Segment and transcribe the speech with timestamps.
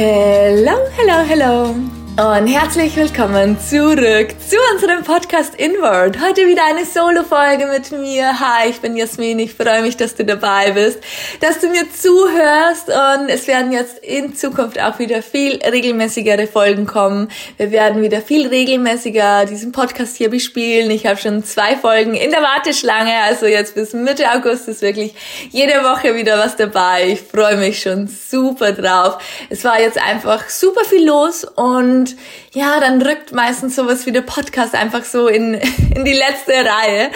[0.00, 1.70] Hello, hello, hello.
[1.70, 6.18] Und herzlich willkommen zurück zu unserem Podcast Inward.
[6.26, 8.40] Heute wieder eine Solo-Folge mit mir.
[8.40, 9.38] Hi, ich bin Jasmin.
[9.40, 11.00] Ich freue mich, dass du dabei bist,
[11.40, 12.88] dass du mir zuhörst.
[12.88, 17.28] Und es werden jetzt in Zukunft auch wieder viel regelmäßigere Folgen kommen.
[17.58, 20.90] Wir werden wieder viel regelmäßiger diesen Podcast hier bespielen.
[20.90, 23.12] Ich habe schon zwei Folgen in der Warteschlange.
[23.24, 25.14] Also jetzt bis Mitte August ist wirklich
[25.50, 27.10] jede Woche wieder was dabei.
[27.10, 29.18] Ich freue mich schon super drauf.
[29.50, 32.16] Es war jetzt einfach super viel los und und
[32.58, 35.54] ja, dann rückt meistens sowas wie der Podcast einfach so in,
[35.94, 37.10] in die letzte Reihe.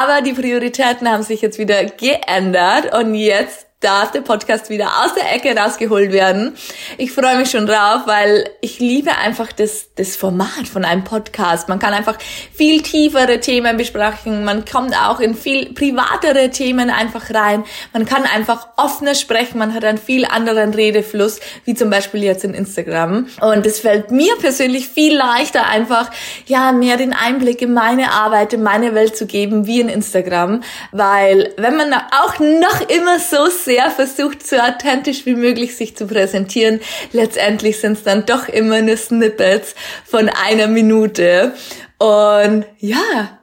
[0.00, 5.14] Aber die Prioritäten haben sich jetzt wieder geändert und jetzt darf der Podcast wieder aus
[5.14, 6.54] der Ecke rausgeholt werden.
[6.98, 11.68] Ich freue mich schon drauf, weil ich liebe einfach das, das Format von einem Podcast.
[11.70, 12.18] Man kann einfach
[12.52, 14.44] viel tiefere Themen besprechen.
[14.44, 17.64] Man kommt auch in viel privatere Themen einfach rein.
[17.94, 19.58] Man kann einfach offener sprechen.
[19.58, 23.28] Man hat einen viel anderen Redefluss, wie zum Beispiel jetzt in Instagram.
[23.40, 26.10] Und es fällt mir persönlich viel leichter, einfach,
[26.44, 30.62] ja, mehr den Einblick in meine Arbeit, in meine Welt zu geben, wie in Instagram.
[30.92, 36.08] Weil, wenn man auch noch immer so sehr versucht, so authentisch wie möglich sich zu
[36.08, 36.80] präsentieren.
[37.12, 41.54] Letztendlich sind es dann doch immer nur Snippets von einer Minute.
[41.98, 43.38] Und ja,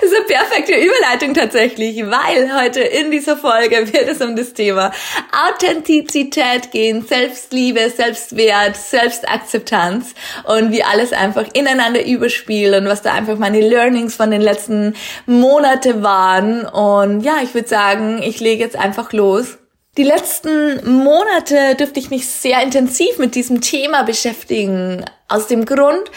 [0.00, 4.52] das ist eine perfekte Überleitung tatsächlich, weil heute in dieser Folge wird es um das
[4.54, 4.92] Thema
[5.48, 13.38] Authentizität gehen, Selbstliebe, Selbstwert, Selbstakzeptanz und wie alles einfach ineinander überspielt und was da einfach
[13.38, 14.94] meine Learnings von den letzten
[15.26, 16.66] Monate waren.
[16.66, 19.58] Und ja, ich würde sagen, ich lege jetzt einfach los.
[19.96, 25.04] Die letzten Monate dürfte ich mich sehr intensiv mit diesem Thema beschäftigen.
[25.28, 26.10] Aus dem Grund,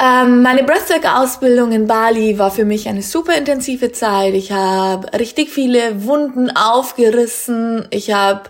[0.00, 4.34] ähm, meine Breathwork-Ausbildung in Bali war für mich eine super intensive Zeit.
[4.34, 7.86] Ich habe richtig viele Wunden aufgerissen.
[7.90, 8.44] Ich habe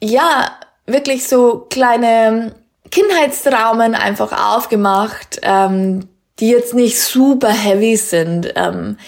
[0.00, 0.52] ja
[0.86, 2.54] wirklich so kleine
[2.90, 8.52] Kindheitstraumen einfach aufgemacht, ähm, die jetzt nicht super heavy sind.
[8.54, 8.98] Ähm,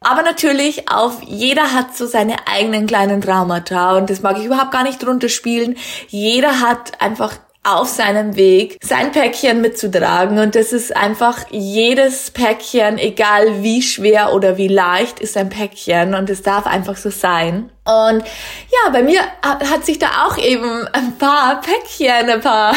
[0.00, 4.72] aber natürlich, auf jeder hat so seine eigenen kleinen Traumata und das mag ich überhaupt
[4.72, 5.76] gar nicht drunter spielen.
[6.08, 12.96] Jeder hat einfach auf seinem Weg sein Päckchen mitzutragen und das ist einfach jedes Päckchen,
[12.96, 17.70] egal wie schwer oder wie leicht, ist ein Päckchen und es darf einfach so sein.
[17.84, 22.74] Und ja, bei mir hat sich da auch eben ein paar Päckchen, ein paar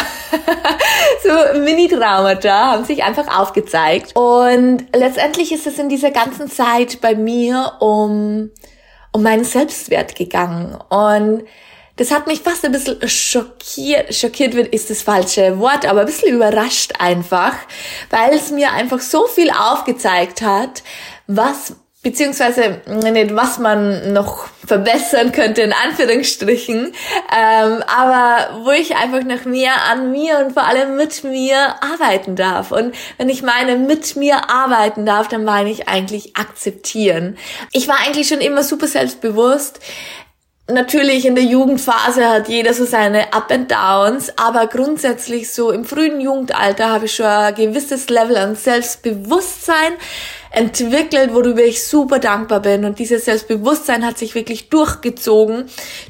[1.24, 4.16] so Mini-Traumata haben sich einfach aufgezeigt.
[4.18, 8.52] Und letztendlich ist es in dieser ganzen Zeit bei mir um,
[9.14, 11.44] um meinen Selbstwert gegangen und
[11.96, 14.14] das hat mich fast ein bisschen schockiert.
[14.14, 17.54] Schockiert wird ist das falsche Wort, aber ein bisschen überrascht einfach,
[18.10, 20.82] weil es mir einfach so viel aufgezeigt hat,
[21.28, 26.94] was beziehungsweise nicht, was man noch verbessern könnte, in Anführungsstrichen,
[27.34, 32.36] ähm, aber wo ich einfach noch mehr an mir und vor allem mit mir arbeiten
[32.36, 32.72] darf.
[32.72, 37.38] Und wenn ich meine mit mir arbeiten darf, dann meine ich eigentlich akzeptieren.
[37.72, 39.80] Ich war eigentlich schon immer super selbstbewusst.
[40.72, 45.84] Natürlich in der Jugendphase hat jeder so seine Up and Downs, aber grundsätzlich so im
[45.84, 49.92] frühen Jugendalter habe ich schon ein gewisses Level an Selbstbewusstsein
[50.52, 52.86] entwickelt, worüber ich super dankbar bin.
[52.86, 55.66] Und dieses Selbstbewusstsein hat sich wirklich durchgezogen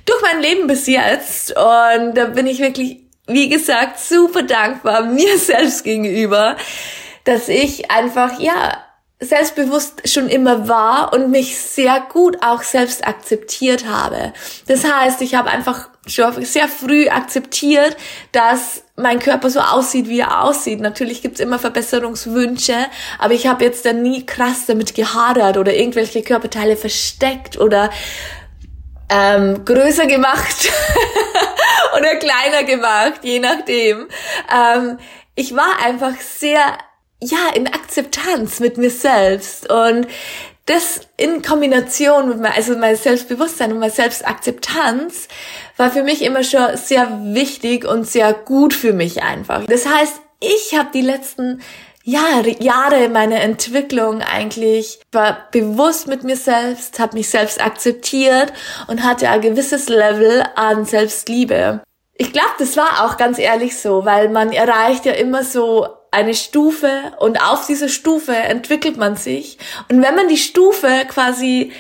[0.05, 1.57] durch mein Leben bis jetzt.
[1.57, 6.57] Und da bin ich wirklich, wie gesagt, super dankbar mir selbst gegenüber,
[7.23, 8.82] dass ich einfach, ja,
[9.23, 14.34] selbstbewusst schon immer war und mich sehr gut auch selbst akzeptiert habe.
[14.67, 17.95] Das heißt, ich habe einfach schon sehr früh akzeptiert,
[18.31, 20.81] dass mein Körper so aussieht, wie er aussieht.
[20.81, 22.75] Natürlich gibt's immer Verbesserungswünsche,
[23.19, 27.89] aber ich habe jetzt dann nie krass damit gehadert oder irgendwelche Körperteile versteckt oder
[29.09, 30.72] ähm, größer gemacht
[31.97, 34.07] oder kleiner gemacht, je nachdem.
[34.53, 34.97] Ähm,
[35.35, 36.78] ich war einfach sehr
[37.23, 40.07] ja, in Akzeptanz mit mir selbst und
[40.66, 45.27] das in Kombination mit meinem, also mein Selbstbewusstsein und meine Selbstakzeptanz
[45.75, 49.65] war für mich immer schon sehr wichtig und sehr gut für mich einfach.
[49.65, 51.62] Das heißt, ich habe die letzten
[52.06, 58.51] Jahre, Jahre meiner Entwicklung eigentlich war bewusst mit mir selbst, habe mich selbst akzeptiert
[58.88, 61.81] und hatte ein gewisses Level an Selbstliebe.
[62.15, 66.36] Ich glaube, das war auch ganz ehrlich so, weil man erreicht ja immer so eine
[66.36, 66.89] Stufe
[67.19, 69.57] und auf dieser Stufe entwickelt man sich.
[69.89, 71.71] Und wenn man die Stufe quasi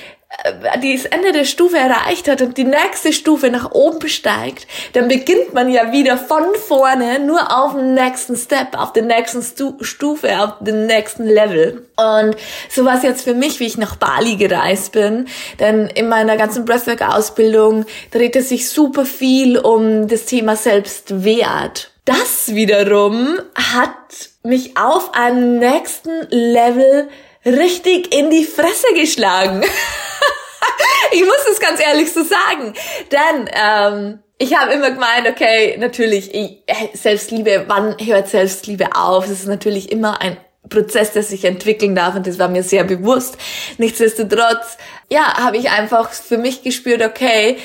[0.43, 5.07] äh, das Ende der Stufe erreicht hat und die nächste Stufe nach oben besteigt, dann
[5.07, 9.75] beginnt man ja wieder von vorne nur auf dem nächsten Step, auf der nächsten Stu
[9.81, 11.85] Stufe, auf dem nächsten Level.
[11.95, 12.35] Und
[12.69, 15.27] so war es jetzt für mich, wie ich nach Bali gereist bin,
[15.59, 21.92] denn in meiner ganzen Breathwork-Ausbildung dreht es sich super viel um das Thema Selbstwert.
[22.05, 23.95] Das wiederum hat
[24.43, 27.07] mich auf einem nächsten Level
[27.45, 29.63] richtig in die Fresse geschlagen.
[31.13, 32.73] ich muss es ganz ehrlich so sagen.
[33.09, 36.63] Denn ähm, ich habe immer gemeint, okay, natürlich, ich,
[36.93, 39.25] Selbstliebe, wann hört Selbstliebe auf?
[39.25, 40.35] Es ist natürlich immer ein
[40.67, 43.37] Prozess, der sich entwickeln darf und das war mir sehr bewusst.
[43.77, 44.77] Nichtsdestotrotz,
[45.09, 47.57] ja, habe ich einfach für mich gespürt, okay,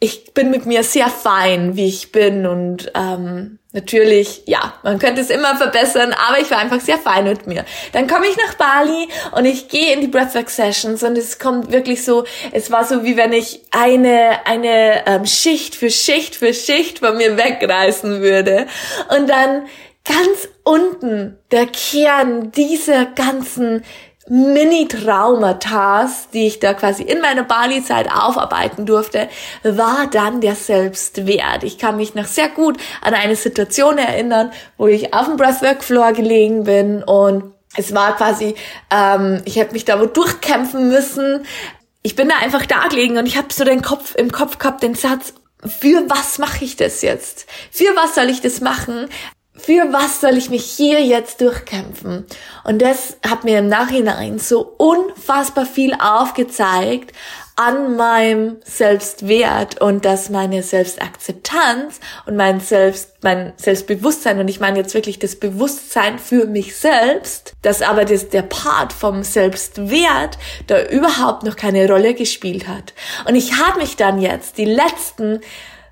[0.00, 5.20] ich bin mit mir sehr fein, wie ich bin und ähm, natürlich, ja, man könnte
[5.20, 7.64] es immer verbessern, aber ich war einfach sehr fein mit mir.
[7.92, 11.72] Dann komme ich nach Bali und ich gehe in die Breathwork Sessions und es kommt
[11.72, 16.52] wirklich so, es war so wie wenn ich eine eine ähm, Schicht für Schicht für
[16.52, 18.66] Schicht von mir wegreißen würde
[19.16, 19.66] und dann
[20.04, 23.84] ganz unten der Kern dieser ganzen
[24.28, 29.28] Mini-Traumatas, die ich da quasi in meiner Bali-Zeit aufarbeiten durfte,
[29.62, 31.62] war dann der Selbstwert.
[31.62, 36.12] Ich kann mich noch sehr gut an eine Situation erinnern, wo ich auf dem Breathwork-Floor
[36.12, 38.54] gelegen bin und es war quasi,
[38.90, 41.44] ähm, ich habe mich da wo durchkämpfen müssen.
[42.02, 44.82] Ich bin da einfach da gelegen und ich habe so den Kopf im Kopf gehabt,
[44.82, 45.34] den Satz,
[45.66, 47.46] für was mache ich das jetzt?
[47.70, 49.08] Für was soll ich das machen?
[49.56, 52.26] Für was soll ich mich hier jetzt durchkämpfen?
[52.64, 57.12] Und das hat mir im Nachhinein so unfassbar viel aufgezeigt
[57.56, 64.78] an meinem Selbstwert und dass meine Selbstakzeptanz und mein Selbst, mein Selbstbewusstsein und ich meine
[64.78, 70.36] jetzt wirklich das Bewusstsein für mich selbst, dass aber das, der Part vom Selbstwert
[70.66, 72.92] da überhaupt noch keine Rolle gespielt hat.
[73.28, 75.40] Und ich habe mich dann jetzt die letzten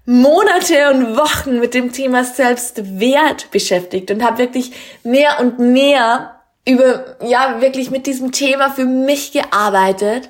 [0.05, 4.73] Monate und Wochen mit dem Thema Selbstwert beschäftigt und habe wirklich
[5.05, 10.29] mehr und mehr über, ja, wirklich mit diesem Thema für mich gearbeitet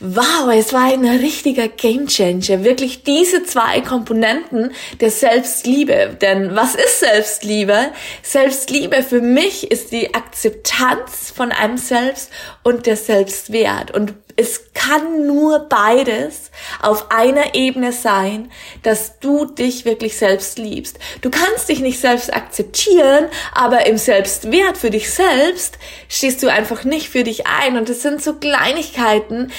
[0.00, 2.64] Wow, es war ein richtiger Gamechanger.
[2.64, 6.18] Wirklich diese zwei Komponenten der Selbstliebe.
[6.20, 7.92] Denn was ist Selbstliebe?
[8.22, 12.30] Selbstliebe für mich ist die Akzeptanz von einem Selbst
[12.64, 13.92] und der Selbstwert.
[13.92, 16.50] Und es kann nur beides
[16.80, 18.50] auf einer Ebene sein,
[18.82, 20.98] dass du dich wirklich selbst liebst.
[21.20, 25.78] Du kannst dich nicht selbst akzeptieren, aber im Selbstwert für dich selbst
[26.08, 27.76] stehst du einfach nicht für dich ein.
[27.76, 29.52] Und es sind so Kleinigkeiten,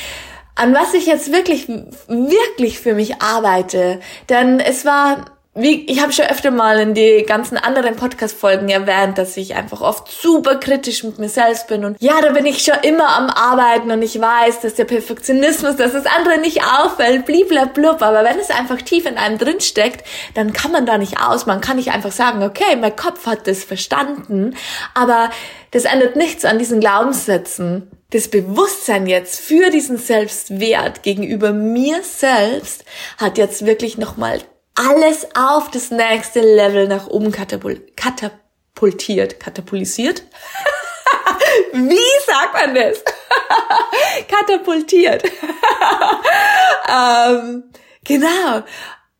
[0.55, 1.67] an was ich jetzt wirklich,
[2.07, 3.99] wirklich für mich arbeite.
[4.29, 5.25] Denn es war,
[5.57, 9.79] wie, ich habe schon öfter mal in die ganzen anderen Podcast-Folgen erwähnt, dass ich einfach
[9.79, 11.85] oft super kritisch mit mir selbst bin.
[11.85, 15.77] Und ja, da bin ich schon immer am Arbeiten und ich weiß, dass der Perfektionismus,
[15.77, 18.01] dass das andere nicht auffällt, bliblablub.
[18.01, 21.45] Aber wenn es einfach tief in einem drin steckt, dann kann man da nicht aus.
[21.45, 24.57] Man kann nicht einfach sagen, okay, mein Kopf hat das verstanden.
[24.93, 25.29] Aber
[25.71, 32.85] das ändert nichts an diesen Glaubenssätzen das Bewusstsein jetzt für diesen Selbstwert gegenüber mir selbst
[33.17, 34.39] hat jetzt wirklich nochmal
[34.75, 40.23] alles auf das nächste Level nach oben katapul katapultiert, katapulisiert.
[41.73, 43.03] Wie sagt man das?
[44.27, 45.23] katapultiert.
[46.89, 47.63] ähm,
[48.03, 48.63] genau.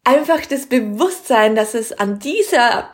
[0.04, 2.90] Einfach das Bewusstsein, dass es an dieser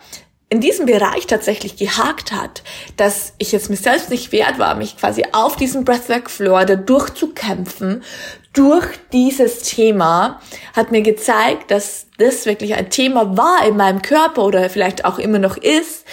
[0.51, 2.61] in diesem Bereich tatsächlich gehakt hat,
[2.97, 6.75] dass ich jetzt mir selbst nicht wert war, mich quasi auf diesen Breathwork Floor da
[6.75, 8.03] durchzukämpfen,
[8.51, 10.41] durch dieses Thema,
[10.75, 15.19] hat mir gezeigt, dass das wirklich ein Thema war in meinem Körper oder vielleicht auch
[15.19, 16.05] immer noch ist,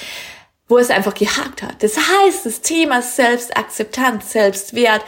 [0.69, 1.83] wo es einfach gehakt hat.
[1.83, 5.03] Das heißt, das Thema Selbstakzeptanz, Selbstwert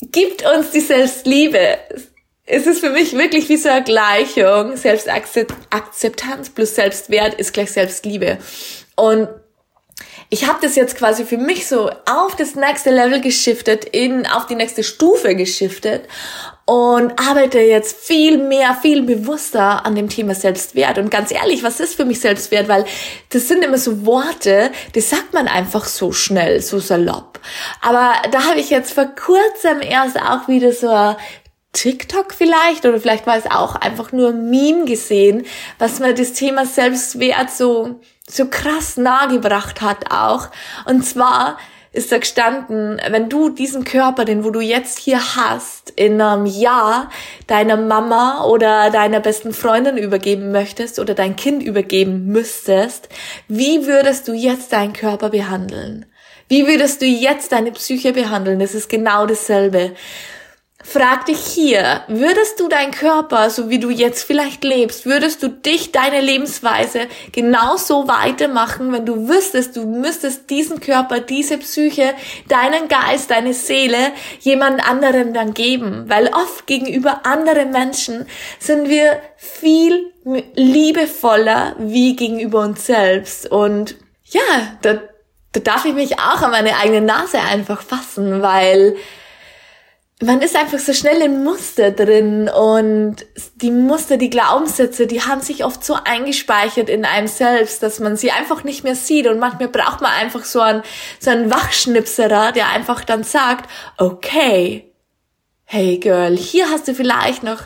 [0.00, 1.78] gibt uns die Selbstliebe,
[2.46, 4.76] es ist für mich wirklich wie so eine Gleichung.
[4.76, 8.38] Selbstakzeptanz plus Selbstwert ist gleich Selbstliebe.
[8.96, 9.28] Und
[10.28, 14.46] ich habe das jetzt quasi für mich so auf das nächste Level geschiftet, in auf
[14.46, 16.08] die nächste Stufe geschiftet
[16.64, 20.96] und arbeite jetzt viel mehr, viel bewusster an dem Thema Selbstwert.
[20.96, 22.66] Und ganz ehrlich, was ist für mich Selbstwert?
[22.68, 22.86] Weil
[23.28, 27.38] das sind immer so Worte, die sagt man einfach so schnell, so salopp.
[27.82, 31.14] Aber da habe ich jetzt vor kurzem erst auch wieder so
[31.72, 35.46] TikTok vielleicht oder vielleicht war es auch einfach nur Meme gesehen,
[35.78, 40.48] was mir das Thema Selbstwert so, so krass nahegebracht hat auch.
[40.84, 41.56] Und zwar
[41.92, 46.46] ist da gestanden, wenn du diesen Körper, den wo du jetzt hier hast, in einem
[46.46, 47.10] Jahr
[47.46, 53.08] deiner Mama oder deiner besten Freundin übergeben möchtest oder dein Kind übergeben müsstest,
[53.48, 56.06] wie würdest du jetzt deinen Körper behandeln?
[56.48, 58.58] Wie würdest du jetzt deine Psyche behandeln?
[58.58, 59.92] Das ist genau dasselbe.
[60.82, 65.48] Frag dich hier, würdest du deinen Körper, so wie du jetzt vielleicht lebst, würdest du
[65.48, 72.14] dich, deine Lebensweise genauso weitermachen, wenn du wüsstest, du müsstest diesen Körper, diese Psyche,
[72.48, 76.04] deinen Geist, deine Seele jemand anderen dann geben?
[76.08, 78.26] Weil oft gegenüber anderen Menschen
[78.58, 80.12] sind wir viel
[80.54, 83.50] liebevoller wie gegenüber uns selbst.
[83.50, 84.40] Und ja,
[84.82, 85.00] da,
[85.52, 88.96] da darf ich mich auch an meine eigene Nase einfach fassen, weil
[90.22, 93.16] man ist einfach so schnell in Muster drin und
[93.56, 98.16] die Muster, die Glaubenssätze, die haben sich oft so eingespeichert in einem selbst, dass man
[98.16, 100.82] sie einfach nicht mehr sieht und manchmal braucht man einfach so einen,
[101.18, 104.92] so einen Wachschnipserer, der einfach dann sagt, okay,
[105.64, 107.62] hey Girl, hier hast du vielleicht noch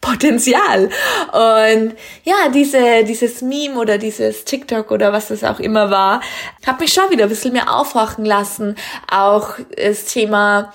[0.00, 0.90] Potenzial.
[1.32, 6.20] Und ja, diese, dieses Meme oder dieses TikTok oder was das auch immer war,
[6.66, 8.76] hat mich schon wieder ein bisschen mehr aufwachen lassen.
[9.10, 10.72] Auch das Thema,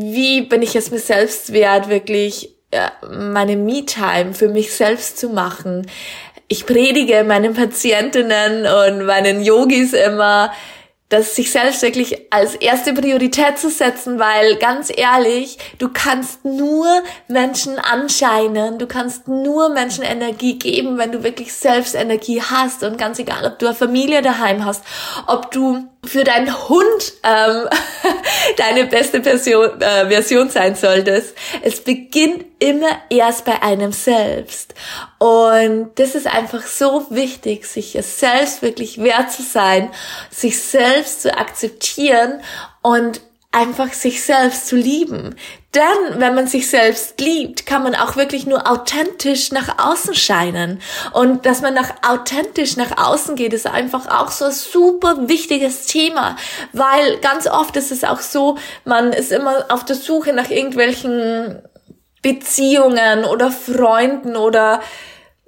[0.00, 5.28] wie bin ich es mir selbst wert, wirklich ja, meine Me-Time für mich selbst zu
[5.28, 5.86] machen.
[6.48, 10.52] Ich predige meinen Patientinnen und meinen Yogis immer,
[11.08, 16.86] das sich selbst wirklich als erste Priorität zu setzen, weil ganz ehrlich, du kannst nur
[17.28, 22.98] Menschen anscheinen, du kannst nur Menschen Energie geben, wenn du wirklich selbst Energie hast und
[22.98, 24.82] ganz egal, ob du eine Familie daheim hast,
[25.28, 27.68] ob du für deinen Hund ähm,
[28.56, 31.34] deine beste Version, äh, Version sein solltest.
[31.62, 34.74] Es beginnt immer erst bei einem selbst.
[35.18, 39.90] Und das ist einfach so wichtig, sich selbst wirklich wert zu sein,
[40.30, 42.40] sich selbst zu akzeptieren
[42.82, 43.20] und
[43.56, 45.34] einfach sich selbst zu lieben.
[45.74, 50.80] Denn wenn man sich selbst liebt, kann man auch wirklich nur authentisch nach außen scheinen.
[51.12, 55.86] Und dass man nach authentisch nach außen geht, ist einfach auch so ein super wichtiges
[55.86, 56.36] Thema.
[56.74, 61.62] Weil ganz oft ist es auch so, man ist immer auf der Suche nach irgendwelchen
[62.20, 64.82] Beziehungen oder Freunden oder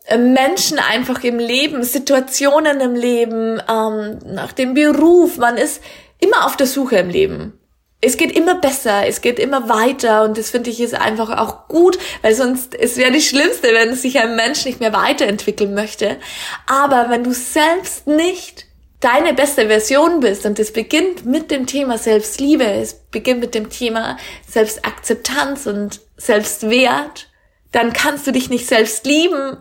[0.07, 5.37] äh, Menschen einfach im Leben, Situationen im Leben, ähm, nach dem Beruf.
[5.37, 5.83] Man ist
[6.21, 7.58] immer auf der Suche im Leben
[8.01, 11.67] es geht immer besser, es geht immer weiter und das finde ich ist einfach auch
[11.67, 16.19] gut, weil sonst es wäre das Schlimmste, wenn sich ein Mensch nicht mehr weiterentwickeln möchte.
[16.67, 18.67] Aber wenn du selbst nicht
[19.01, 23.69] deine beste Version bist und es beginnt mit dem Thema Selbstliebe, es beginnt mit dem
[23.69, 24.17] Thema
[24.49, 27.29] Selbstakzeptanz und Selbstwert,
[27.73, 29.59] dann kannst du dich nicht selbst lieben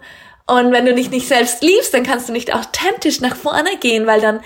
[0.47, 4.07] und wenn du dich nicht selbst liebst, dann kannst du nicht authentisch nach vorne gehen,
[4.07, 4.41] weil dann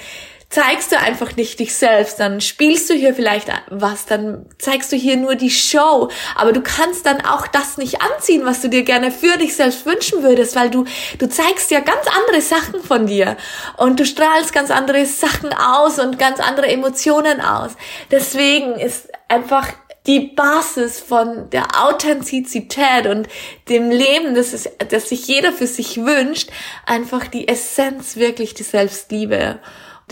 [0.52, 4.98] zeigst du einfach nicht dich selbst, dann spielst du hier vielleicht was, dann zeigst du
[4.98, 8.84] hier nur die Show, aber du kannst dann auch das nicht anziehen, was du dir
[8.84, 10.86] gerne für dich selbst wünschen würdest, weil du
[11.18, 13.38] du zeigst ja ganz andere Sachen von dir
[13.78, 17.72] und du strahlst ganz andere Sachen aus und ganz andere Emotionen aus.
[18.12, 19.70] Deswegen ist einfach
[20.08, 23.28] die Basis von der Authentizität und
[23.70, 26.50] dem Leben, das, es, das sich jeder für sich wünscht,
[26.86, 29.60] einfach die Essenz wirklich die Selbstliebe.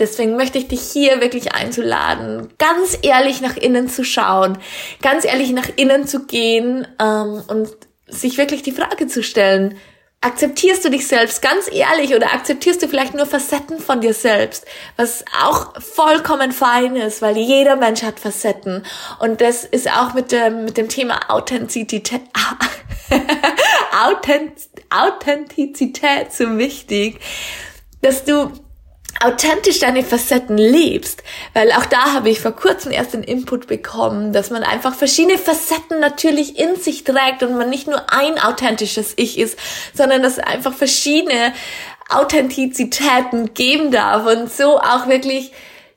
[0.00, 4.58] Deswegen möchte ich dich hier wirklich einzuladen, ganz ehrlich nach innen zu schauen,
[5.02, 7.68] ganz ehrlich nach innen zu gehen ähm, und
[8.06, 9.78] sich wirklich die Frage zu stellen,
[10.22, 14.66] akzeptierst du dich selbst ganz ehrlich oder akzeptierst du vielleicht nur Facetten von dir selbst,
[14.96, 18.84] was auch vollkommen fein ist, weil jeder Mensch hat Facetten.
[19.18, 22.20] Und das ist auch mit dem, mit dem Thema Authentizität,
[24.90, 27.18] Authentizität so wichtig,
[28.02, 28.50] dass du
[29.22, 31.22] authentisch deine Facetten lebst,
[31.52, 35.38] weil auch da habe ich vor kurzem erst den Input bekommen, dass man einfach verschiedene
[35.38, 39.58] Facetten natürlich in sich trägt und man nicht nur ein authentisches Ich ist,
[39.92, 41.52] sondern dass einfach verschiedene
[42.08, 45.52] Authentizitäten geben darf und so auch wirklich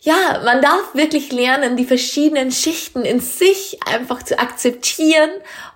[0.05, 5.29] ja, man darf wirklich lernen, die verschiedenen Schichten in sich einfach zu akzeptieren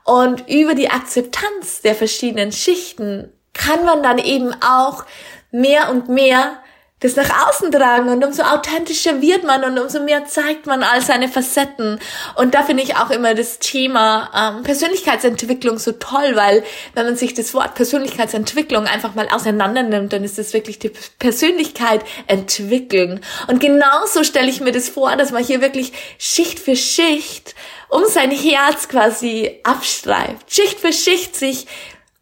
[0.04, 5.06] und über die Akzeptanz der verschiedenen Schichten kann man dann eben auch
[5.52, 6.60] mehr und mehr
[7.00, 11.02] das nach außen tragen und umso authentischer wird man und umso mehr zeigt man all
[11.02, 12.00] seine Facetten.
[12.36, 16.64] Und da finde ich auch immer das Thema ähm, Persönlichkeitsentwicklung so toll, weil
[16.96, 20.92] wenn man sich das Wort Persönlichkeitsentwicklung einfach mal auseinander nimmt, dann ist das wirklich die
[21.20, 23.20] Persönlichkeit entwickeln.
[23.46, 27.54] Und genauso stelle ich mir das vor, dass man hier wirklich Schicht für Schicht
[27.90, 31.68] um sein Herz quasi abstreift, Schicht für Schicht sich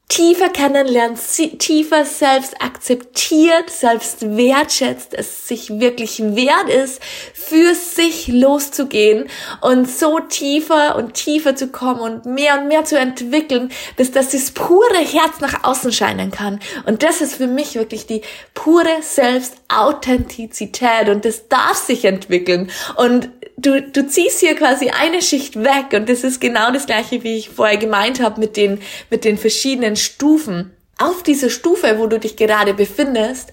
[0.08, 1.18] tiefer kennenlernt,
[1.58, 7.02] tiefer selbst akzeptiert, selbst wertschätzt, es sich wirklich wert ist,
[7.34, 9.28] für sich loszugehen
[9.62, 14.30] und so tiefer und tiefer zu kommen und mehr und mehr zu entwickeln, bis dass
[14.30, 16.60] das pure Herz nach außen scheinen kann.
[16.86, 18.22] Und das ist für mich wirklich die
[18.54, 22.70] pure Selbstauthentizität und das darf sich entwickeln.
[22.96, 27.24] Und du, du ziehst hier quasi eine Schicht weg und das ist genau das gleiche,
[27.24, 30.72] wie ich vorher gemeint habe mit den, mit den verschiedenen Stufen.
[30.98, 33.52] Auf dieser Stufe, wo du dich gerade befindest,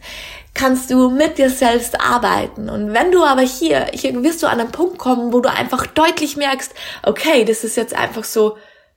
[0.54, 2.68] kannst du mit dir selbst arbeiten.
[2.68, 5.86] Und wenn du aber hier, hier wirst du an einen Punkt kommen, wo du einfach
[5.86, 8.56] deutlich merkst, okay, das ist jetzt einfach so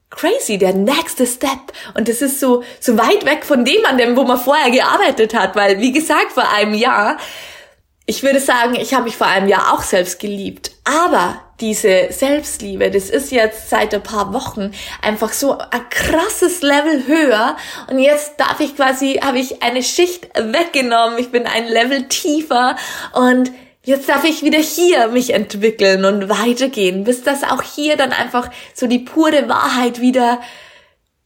[0.10, 1.50] crazy, der nächste Step.
[1.96, 5.34] Und das ist so, so weit weg von dem an dem, wo man vorher gearbeitet
[5.34, 7.18] hat, weil, wie gesagt, vor einem Jahr,
[8.06, 10.72] ich würde sagen, ich habe mich vor einem Jahr auch selbst geliebt.
[10.84, 14.72] Aber diese Selbstliebe, das ist jetzt seit ein paar Wochen
[15.02, 17.58] einfach so ein krasses Level höher.
[17.90, 21.18] Und jetzt darf ich quasi, habe ich eine Schicht weggenommen.
[21.18, 22.76] Ich bin ein Level tiefer
[23.14, 23.52] und
[23.84, 28.52] jetzt darf ich wieder hier mich entwickeln und weitergehen, bis das auch hier dann einfach
[28.76, 30.42] so die pure Wahrheit wieder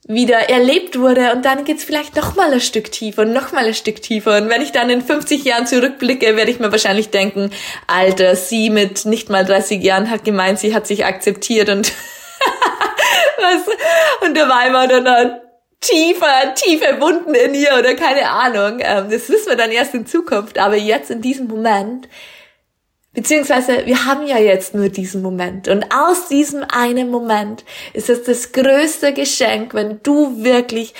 [0.09, 3.67] wieder erlebt wurde und dann geht's vielleicht noch mal ein Stück tiefer und noch mal
[3.67, 4.37] ein Stück tiefer.
[4.37, 7.51] Und wenn ich dann in 50 Jahren zurückblicke, werde ich mir wahrscheinlich denken,
[7.85, 11.93] Alter, sie mit nicht mal 30 Jahren hat gemeint, sie hat sich akzeptiert und
[13.37, 14.27] was?
[14.27, 15.41] Und dabei war dann, dann
[15.79, 18.79] tiefer, tiefe Wunden in ihr oder keine Ahnung.
[18.81, 22.09] Ähm, das wissen wir dann erst in Zukunft, aber jetzt in diesem Moment
[23.19, 25.67] Beziehungsweise wir haben ja jetzt nur diesen Moment.
[25.67, 30.93] Und aus diesem einen Moment ist es das größte Geschenk, wenn du wirklich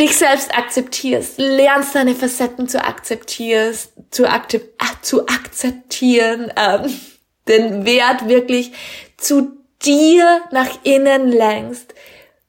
[0.00, 3.72] dich selbst akzeptierst, lernst deine Facetten zu akzeptieren,
[4.10, 6.92] zu, akzep zu akzeptieren, ähm,
[7.46, 8.72] den Wert wirklich
[9.16, 9.52] zu
[9.84, 11.94] dir nach innen lenkst,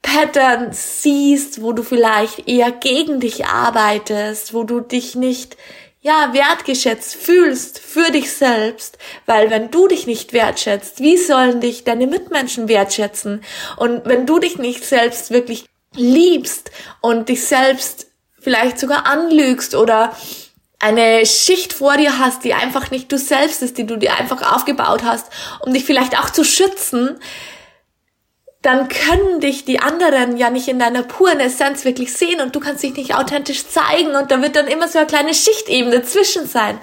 [0.02, 5.58] Pattern siehst, wo du vielleicht eher gegen dich arbeitest, wo du dich nicht
[6.02, 11.84] ja, wertgeschätzt fühlst für dich selbst, weil wenn du dich nicht wertschätzt, wie sollen dich
[11.84, 13.44] deine Mitmenschen wertschätzen?
[13.76, 15.66] Und wenn du dich nicht selbst wirklich
[15.96, 18.08] liebst und dich selbst
[18.40, 20.16] vielleicht sogar anlügst oder
[20.80, 24.56] eine Schicht vor dir hast, die einfach nicht du selbst ist, die du dir einfach
[24.56, 25.28] aufgebaut hast,
[25.60, 27.20] um dich vielleicht auch zu schützen,
[28.62, 32.60] dann können dich die anderen ja nicht in deiner puren Essenz wirklich sehen und du
[32.60, 35.92] kannst dich nicht authentisch zeigen und da wird dann immer so eine kleine Schicht eben
[35.92, 36.78] dazwischen sein.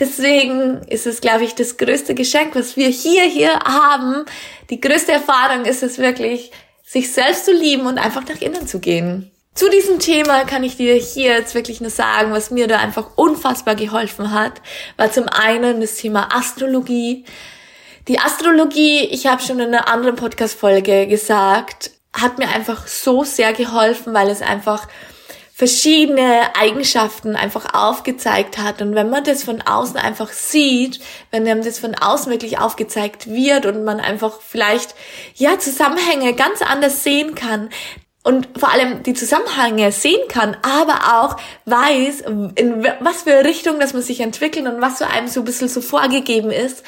[0.00, 4.24] Deswegen ist es, glaube ich, das größte Geschenk, was wir hier, hier haben.
[4.70, 6.50] Die größte Erfahrung ist es wirklich,
[6.84, 9.30] sich selbst zu lieben und einfach nach innen zu gehen.
[9.54, 13.16] Zu diesem Thema kann ich dir hier jetzt wirklich nur sagen, was mir da einfach
[13.16, 14.60] unfassbar geholfen hat,
[14.96, 17.26] war zum einen das Thema Astrologie,
[18.08, 23.52] die Astrologie, ich habe schon in einer anderen Podcast-Folge gesagt, hat mir einfach so sehr
[23.52, 24.88] geholfen, weil es einfach
[25.54, 28.82] verschiedene Eigenschaften einfach aufgezeigt hat.
[28.82, 33.28] Und wenn man das von außen einfach sieht, wenn einem das von außen wirklich aufgezeigt
[33.28, 34.94] wird und man einfach vielleicht,
[35.36, 37.70] ja, Zusammenhänge ganz anders sehen kann,
[38.24, 42.20] und vor allem die Zusammenhänge sehen kann, aber auch weiß,
[42.54, 45.68] in was für Richtung dass man sich entwickelt und was so einem so ein bisschen
[45.68, 46.84] so vorgegeben ist,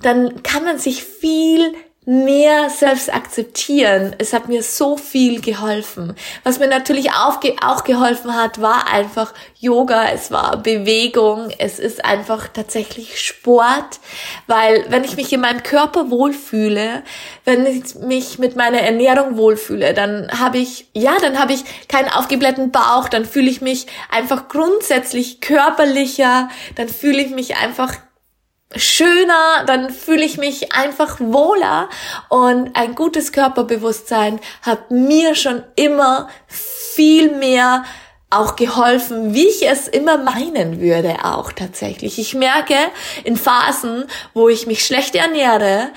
[0.00, 1.74] dann kann man sich viel
[2.08, 4.16] mehr selbst akzeptieren.
[4.16, 6.14] Es hat mir so viel geholfen.
[6.42, 11.78] Was mir natürlich auch, ge auch geholfen hat, war einfach Yoga, es war Bewegung, es
[11.78, 14.00] ist einfach tatsächlich Sport,
[14.46, 17.02] weil wenn ich mich in meinem Körper wohlfühle,
[17.44, 22.08] wenn ich mich mit meiner Ernährung wohlfühle, dann habe ich, ja, dann habe ich keinen
[22.08, 27.96] aufgeblähten Bauch, dann fühle ich mich einfach grundsätzlich körperlicher, dann fühle ich mich einfach
[28.76, 31.88] schöner, dann fühle ich mich einfach wohler
[32.28, 37.84] und ein gutes Körperbewusstsein hat mir schon immer viel mehr
[38.30, 42.18] auch geholfen, wie ich es immer meinen würde auch tatsächlich.
[42.18, 42.76] Ich merke
[43.24, 44.04] in Phasen,
[44.34, 45.90] wo ich mich schlecht ernähre,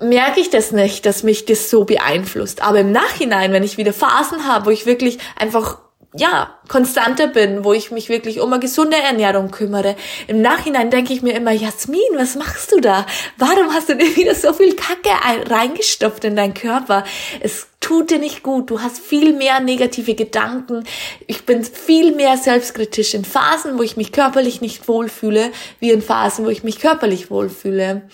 [0.00, 2.62] merke ich das nicht, dass mich das so beeinflusst.
[2.62, 5.78] Aber im Nachhinein, wenn ich wieder Phasen habe, wo ich wirklich einfach
[6.14, 9.94] ja, konstanter bin, wo ich mich wirklich um eine gesunde Ernährung kümmere.
[10.26, 13.04] Im Nachhinein denke ich mir immer, Jasmin, was machst du da?
[13.36, 15.10] Warum hast du dir wieder so viel Kacke
[15.50, 17.04] reingestopft in deinen Körper?
[17.40, 18.70] Es tut dir nicht gut.
[18.70, 20.84] Du hast viel mehr negative Gedanken.
[21.26, 26.00] Ich bin viel mehr selbstkritisch in Phasen, wo ich mich körperlich nicht wohlfühle, wie in
[26.00, 28.08] Phasen, wo ich mich körperlich wohlfühle.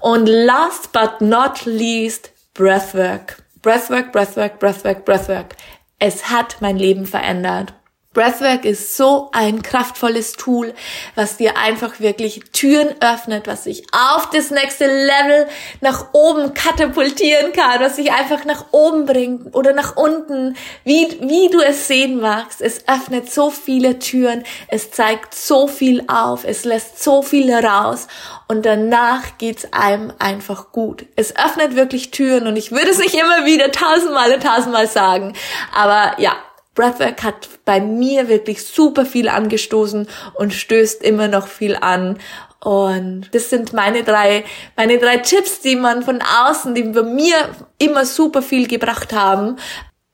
[0.00, 3.38] Und last but not least, Breathwork.
[3.64, 5.56] Breathwork, Breathwork, Breathwork, Breathwork.
[5.98, 7.74] Es hat mein Leben verändert.
[8.14, 10.72] Breathwork ist so ein kraftvolles Tool,
[11.16, 15.48] was dir einfach wirklich Türen öffnet, was sich auf das nächste Level
[15.80, 21.50] nach oben katapultieren kann, was sich einfach nach oben bringt oder nach unten, wie, wie
[21.50, 22.62] du es sehen magst.
[22.62, 28.06] Es öffnet so viele Türen, es zeigt so viel auf, es lässt so viel raus
[28.46, 31.04] und danach geht's einem einfach gut.
[31.16, 35.34] Es öffnet wirklich Türen und ich würde es nicht immer wieder tausendmal und tausendmal sagen,
[35.74, 36.36] aber ja,
[36.74, 42.18] Breathwork hat bei mir wirklich super viel angestoßen und stößt immer noch viel an.
[42.64, 44.44] Und das sind meine drei,
[44.76, 47.36] meine drei Tipps, die man von außen, die bei mir
[47.78, 49.56] immer super viel gebracht haben.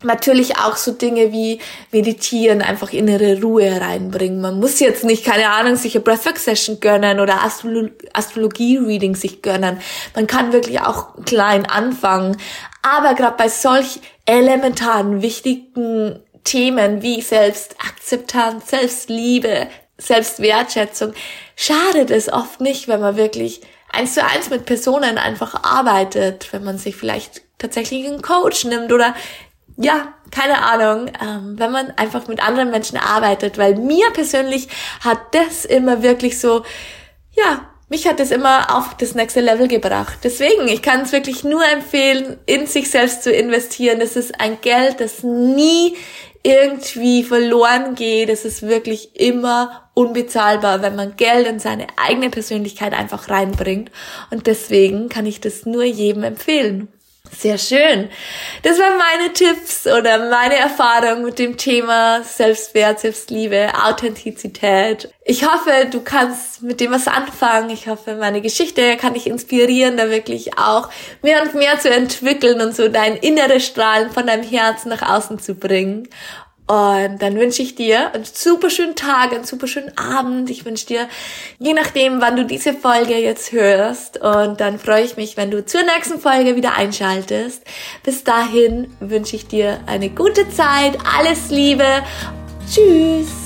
[0.03, 1.61] Natürlich auch so Dinge wie
[1.93, 4.41] meditieren, einfach innere Ruhe reinbringen.
[4.41, 9.15] Man muss jetzt nicht, keine Ahnung, sich eine Breathwork Session gönnen oder Astrolo Astrologie Reading
[9.15, 9.79] sich gönnen.
[10.17, 12.37] Man kann wirklich auch klein anfangen.
[12.83, 21.13] Aber gerade bei solch elementaren, wichtigen Themen wie Selbstakzeptanz, Selbstliebe, Selbstwertschätzung,
[21.57, 23.61] schadet es oft nicht, wenn man wirklich
[23.93, 28.93] eins zu eins mit Personen einfach arbeitet, wenn man sich vielleicht tatsächlich einen Coach nimmt
[28.93, 29.15] oder
[29.77, 34.69] ja, keine Ahnung, ähm, wenn man einfach mit anderen Menschen arbeitet, weil mir persönlich
[35.01, 36.65] hat das immer wirklich so,
[37.33, 40.19] ja, mich hat das immer auf das nächste Level gebracht.
[40.23, 43.99] Deswegen, ich kann es wirklich nur empfehlen, in sich selbst zu investieren.
[43.99, 45.97] Das ist ein Geld, das nie
[46.43, 48.29] irgendwie verloren geht.
[48.29, 53.91] Es ist wirklich immer unbezahlbar, wenn man Geld in seine eigene Persönlichkeit einfach reinbringt.
[54.31, 56.89] Und deswegen kann ich das nur jedem empfehlen.
[57.39, 58.11] Sehr schön.
[58.63, 65.09] Das waren meine Tipps oder meine Erfahrungen mit dem Thema Selbstwert, Selbstliebe, Authentizität.
[65.25, 67.71] Ich hoffe, du kannst mit dem was anfangen.
[67.71, 70.91] Ich hoffe, meine Geschichte kann dich inspirieren, da wirklich auch
[71.23, 75.39] mehr und mehr zu entwickeln und so dein inneres Strahlen von deinem Herzen nach außen
[75.39, 76.09] zu bringen.
[76.71, 80.51] Und dann wünsche ich dir einen super schönen Tag, einen super schönen Abend.
[80.51, 81.09] Ich wünsche dir,
[81.59, 84.19] je nachdem, wann du diese Folge jetzt hörst.
[84.21, 87.65] Und dann freue ich mich, wenn du zur nächsten Folge wieder einschaltest.
[88.05, 92.05] Bis dahin wünsche ich dir eine gute Zeit, alles Liebe.
[92.73, 93.40] Tschüss.